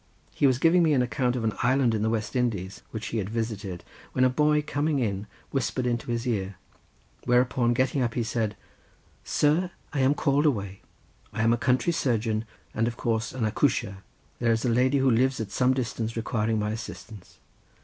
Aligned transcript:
He 0.33 0.47
was 0.47 0.57
giving 0.57 0.81
me 0.81 0.93
an 0.93 1.03
account 1.03 1.35
of 1.35 1.43
an 1.43 1.53
island 1.61 1.93
in 1.93 2.01
the 2.01 2.09
West 2.09 2.35
Indies, 2.35 2.81
which 2.89 3.09
he 3.09 3.19
had 3.19 3.29
visited, 3.29 3.83
when 4.13 4.23
a 4.25 4.31
boy 4.31 4.63
coming 4.63 4.97
in 4.97 5.27
whispered 5.51 5.85
into 5.85 6.09
his 6.09 6.25
ear; 6.27 6.55
whereupon, 7.25 7.73
getting 7.75 8.01
up 8.01 8.15
he 8.15 8.23
said: 8.23 8.55
"Sir, 9.23 9.69
I 9.93 9.99
am 9.99 10.15
called 10.15 10.47
away. 10.47 10.81
I 11.31 11.43
am 11.43 11.53
a 11.53 11.55
country 11.55 11.93
surgeon, 11.93 12.45
and 12.73 12.87
of 12.87 12.97
course 12.97 13.31
an 13.31 13.45
accoucheur. 13.45 13.97
There 14.39 14.51
is 14.51 14.65
a 14.65 14.69
lady 14.69 14.97
who 14.97 15.11
lives 15.11 15.39
at 15.39 15.51
some 15.51 15.71
distance, 15.75 16.17
requiring 16.17 16.57
my 16.57 16.71
assistance. 16.71 17.37